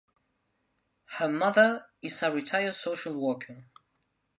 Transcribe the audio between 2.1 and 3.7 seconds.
a retired social worker.